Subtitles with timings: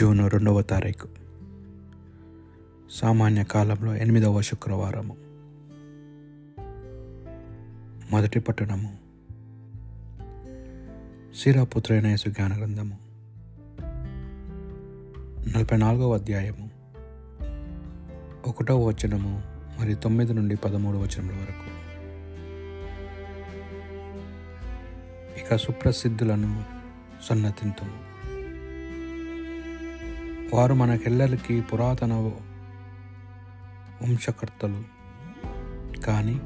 [0.00, 1.08] June రెండవ తారీఖు.
[2.90, 5.16] సామాన్య కాలంలో ఎనిమిదవ శుక్రవారము.
[8.10, 8.98] మొదటి పట్టణము.
[11.36, 12.98] సీరాపుత్రైన యేసు జ్ఞాన గ్రంథము
[15.56, 16.70] నలభై నాలుగవ అధ్యాయము.
[18.46, 19.42] ఒకటవ వచనము
[19.80, 21.84] మరియు తొమ్మిది నుండి పదమూడు వచనముల వరకు.
[25.40, 26.64] ఇక సుప్రసిద్ధులను
[27.28, 28.13] సన్నతింతుము.
[30.54, 32.12] వారు మనకెల్లరికి పురాతన
[34.02, 34.82] వంశకర్తలు.
[36.00, 36.40] కానీ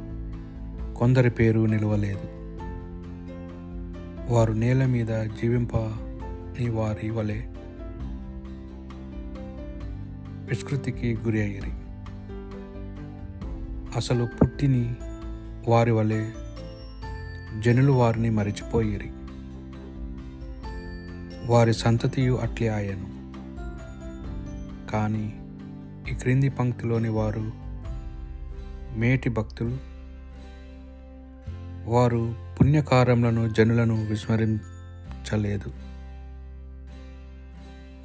[0.98, 2.20] కొందరి పేరు నిలవలేదు.
[4.32, 7.42] వారు నేల మీద జీవింపని వారి వలె
[10.48, 11.70] విస్కృతికి గురి అయ్యిరి
[13.96, 14.96] అసలు పుట్టిని
[15.68, 16.30] వారి వలె
[17.60, 19.10] జనులు వారిని మరిచిపోయిరి.
[21.46, 23.17] వారి సంతతియు అట్లే ఆయను.
[24.90, 25.36] కానీ
[26.12, 27.52] ఈ క్రింది పంక్తిలోని వారు
[28.98, 29.76] మేటి భక్తులు.
[31.90, 35.70] వారు పుణ్యకార్యములను జనులను విస్మరించలేదు.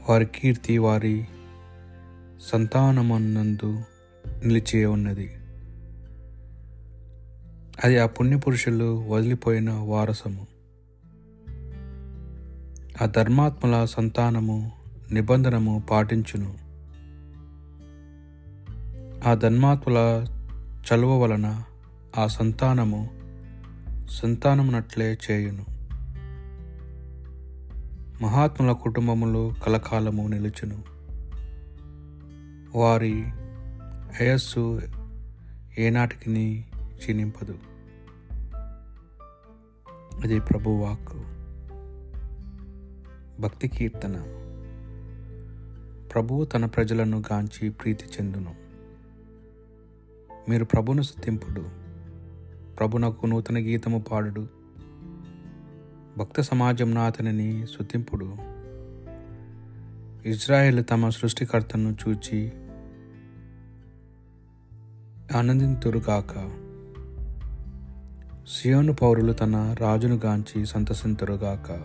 [0.10, 1.28] వారి కీర్తి వారి
[2.42, 3.82] సంతానమన్నందు
[4.46, 5.36] నిలిచి ఉన్నది.
[7.84, 10.48] అది ఆ పుణ్యపురుషులు వదిలిపోయిన వారసము.
[13.02, 14.72] ఆ ధర్మాత్మల సంతానము
[15.12, 16.63] నిబంధనము పాటించును.
[19.26, 20.26] ఆ ధన్మాత్ముల
[20.94, 21.64] చలువ వలన
[22.18, 23.10] ఆ సంతానము
[24.10, 25.66] సంతానమునట్లే చేయును.
[28.24, 30.84] మహాత్ముల కుటుంబములు కలకాలము నిలుచును.
[32.78, 33.24] వారి
[34.20, 34.82] అయస్సు
[35.78, 37.56] ఏనాటికి క్షీణింపదు.
[40.24, 41.18] అది ప్రభువాక్
[43.42, 44.14] భక్తి కీర్తన.
[46.14, 48.63] ప్రభువు తన ప్రజలను గాంచి ప్రీతి చెందును.
[50.50, 51.66] మీరు ప్రభును స్థుతింపుడు
[52.80, 54.48] ప్రభునకు నూతన గీతము పాడుడు.
[56.18, 58.36] భక్త సమాజం అతనిని శుతింపుడు
[60.26, 62.52] ఇజ్రాయెల్ తమ సృష్టికర్తను చూచి
[65.38, 66.50] ఆనందింతురుగాక.
[68.48, 71.82] సియోను పౌరులు తన రాజును గాంచి సంతసింతురుగాక.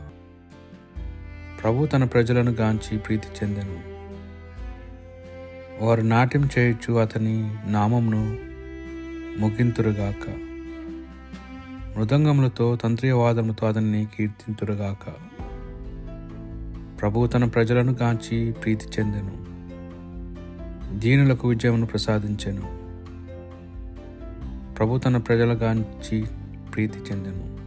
[1.62, 3.98] ప్రభు తన ప్రజలను గాంచి ప్రీతి చెందెను.
[5.84, 8.47] వారు నాట్యం చేయొచ్చు అతని నామమును
[9.38, 10.30] ముగింతురుగాక.
[11.98, 15.08] మృదంగములతో తంత్రియవాదములతో అతన్ని కీర్తింతురుగాక.
[17.00, 19.48] ప్రభు తన ప్రజలను గాంచి ప్రీతి చెందెను.
[20.98, 22.78] దీనులకు విజయమును ప్రసాదించెను.
[24.74, 26.26] ప్రభు తన ప్రజల గాంచి
[26.74, 27.58] ప్రీతి చెందెను.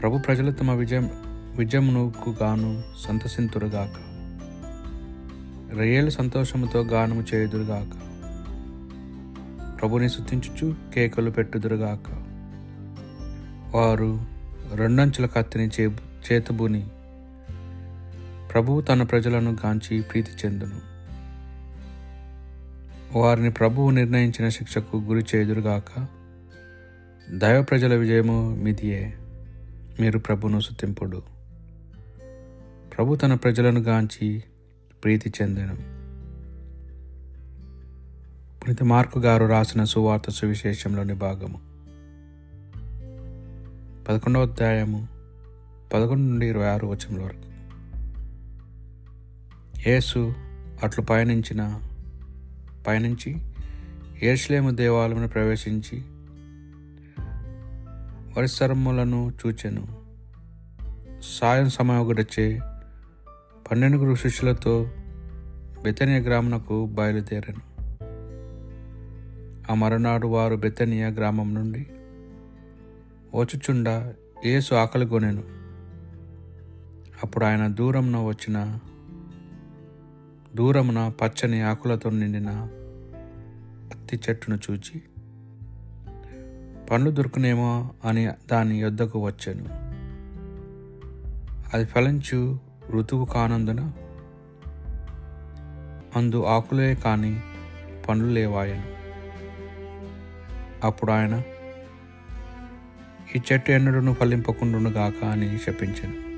[0.00, 1.10] ప్రభు ప్రజలు తమ విజయం
[1.56, 3.94] విజయమునకు గాను సంతసింతురుగాక.
[5.76, 8.07] రొయ్యలు సంతోషముతో గానము చేయుదురుగాక.
[9.80, 12.10] ప్రభుని శుద్ధించుచు కేకలు పెట్టుదురుగాక.
[13.76, 14.20] వారు
[14.74, 15.96] రెండంచుల కత్తిని చే
[16.32, 16.88] చేతబుని
[18.52, 20.88] ప్రభువు తన ప్రజలను గాంచి ప్రీతి చెందును.
[23.18, 26.06] వారిని ప్రభువు నిర్ణయించిన శిక్షకు గురి చేదురుగాక
[27.30, 29.14] దైవ ప్రజల విజయము మిదియే
[30.00, 31.22] మీరు ప్రభును శుతింపుడు
[32.96, 34.42] ప్రభు తన ప్రజలను గాంచి
[35.04, 35.97] ప్రీతి చెందను.
[38.68, 41.60] పునీత మార్కు గారు రాసిన సువార్త సువిశేషంలోని భాగము.
[44.08, 45.08] పదకొండవ అధ్యాయము
[45.94, 47.48] పదకొండు నుండి ఇరవై ఆరు వచనంల వరకు.
[49.88, 50.34] యేసు
[50.82, 51.80] అట్లు పయనించిన
[52.86, 53.36] పయనించి
[54.22, 56.02] ఏర్షలేము దేవాలయమును ప్రవేశించి
[58.38, 59.86] వరిసరములను చూచెను.
[61.38, 62.60] సాయం సమయం గడిచే
[63.70, 64.90] పన్నెండుగురు శిష్యులతో
[65.82, 67.67] బెతనియ గ్రామునకు బయలుదేరాను.
[69.70, 71.86] ఆ మరునాడు వారు బెతనియ గ్రామం నుండి
[73.34, 75.42] వచ్చుచుండ ఏసు ఆకలి కొనెను.
[77.22, 78.78] అప్పుడు ఆయన దూరంన వచ్చిన
[80.54, 82.68] దూరమున పచ్చని ఆకులతో నిండిన
[83.92, 85.02] పత్తి చెట్టును చూచి
[86.90, 89.64] పండ్లు దొరుకునేమో అని దాని యొద్దకు వచ్చాను.
[91.74, 92.58] అది ఫలించు
[92.90, 93.92] ఋతువు కానందున
[96.16, 97.42] అందు ఆకులే కానీ
[98.08, 98.97] పండ్లు లేవాయను.
[100.84, 101.42] అప్పుడు ఆయన
[103.36, 106.28] ఈ చెట్టు ఎన్నడూను ఫలింపకుండుగాక అని శపించాను.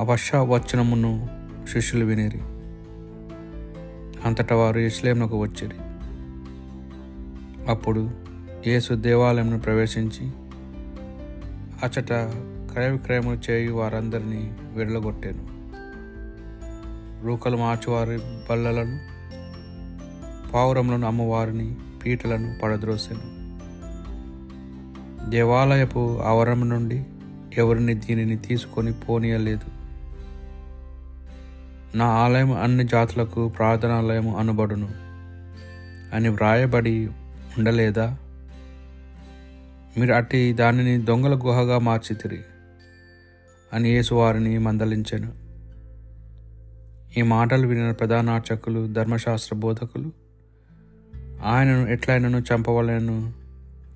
[0.00, 1.28] ఆ వర్ష వచనమును
[1.72, 2.40] శిష్యులు వినేరి.
[4.24, 5.74] అంతటా వారు ఇస్లేమునకు వచ్చిరి.
[7.70, 8.10] అప్పుడు
[8.66, 10.30] యేసు దేవాలయంను ప్రవేశించి
[11.82, 12.08] అచట
[12.72, 15.56] క్రయ విక్రయములు చేయి వారందరినీ విడలగొట్టాను.
[17.26, 18.18] రూకలు మార్చువారి
[18.50, 19.15] బల్లలను
[20.54, 23.36] పావురములను అమ్మవారిని పీటలను పడద్రోసాను.
[25.30, 27.04] దేవాలయపు ఆవరణ నుండి
[27.56, 29.76] ఎవరిని దీనిని తీసుకొని పోనీయలేదు.
[31.96, 34.88] నా ఆలయం అన్ని జాతులకు ప్రార్థనాలయం అనబడును.
[36.14, 37.06] అని వ్రాయబడి
[37.58, 38.16] ఉండలేదా?
[39.98, 42.38] మీరు అట్టి దానిని దొంగల గుహగా మార్చితిరి
[43.72, 44.58] అని యేసు వారిని
[47.18, 50.25] ఈ మాటలు వినిన ప్రధానార్చకులు ధర్మశాస్త్ర బోధకులు
[51.46, 53.32] ఆయనను ఎట్లయినను చంపవలను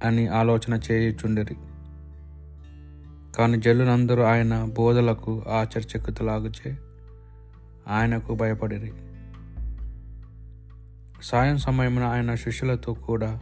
[0.04, 1.56] అని ఆలోచన చేయుచుండిరి.
[3.36, 6.78] కానీ జల్లునందరూ ఆయన బోధలకు ఆశ్చర్యచకుతలాగుచే
[7.88, 8.92] ఆయనకు భయపడిరి.
[11.22, 13.40] సాయం సమయమున ఆయన శిష్యులతో కూడా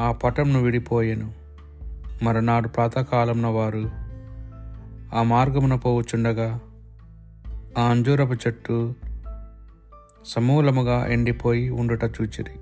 [0.00, 1.32] ఆ పటంను విడిపోయాను.
[2.22, 3.90] మరునాడు ప్రాతకాలంన వారు
[5.16, 6.60] ఆ మార్గమున పోవుచుండగా
[7.78, 8.94] ఆ అంజూరపు చెట్టు
[10.24, 12.58] సమూలముగా ఎండిపోయి ఉండుట చూచిరి.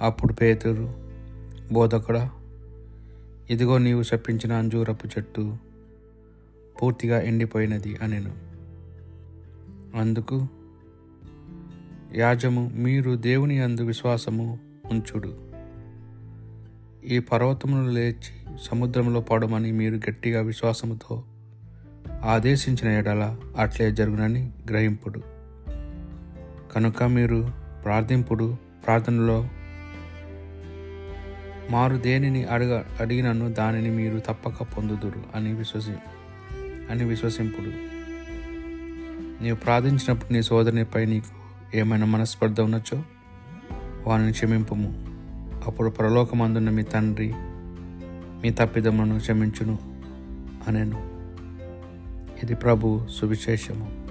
[0.00, 0.94] అప్పుడు పేతురు
[1.72, 2.30] బోధకుడా
[3.50, 5.56] ఇదిగో నీవు చెప్పించిన అంజూరపు చెట్టు
[6.82, 8.32] పూర్తిగా ఎండిపోయినది అనెను.
[9.98, 10.46] అందుకు
[12.14, 14.58] యాజము మీరు దేవుని అందు విశ్వాసము
[14.90, 15.36] ఉంచుడు.
[17.04, 21.24] ఈ పర్వతమును లేచి సముద్రంలో పడమని మీరు గట్టిగా విశ్వాసముతో
[22.24, 25.35] ఆదేశించిన ఎడల అట్లే జరుగునని గ్రహింపుడు.
[26.72, 27.50] కనుక మీరు
[27.84, 29.48] ప్రార్థింపుడు ప్రార్థనలో
[31.70, 35.94] మారు దేనిని అడగ అడిగినను దానిని మీరు తప్పక పొందుదురు అని విశ్వసి
[36.90, 37.96] అని విశ్వసింపుడు.
[39.42, 41.26] నీవు ప్రార్థించినప్పుడు నీ సోదరునిపై నీకు
[41.76, 43.02] ఏమైనా మనస్పర్ధ ఉన్నచో
[44.06, 45.06] వారిని క్షమింపము.
[45.66, 47.32] అప్పుడు పరలోకమందున్న మీ తండ్రి
[48.42, 49.78] మీ తప్పిదములను క్షమించును
[50.68, 51.16] అనేను.
[52.42, 54.05] ఇది ప్రభు సువిశేషము.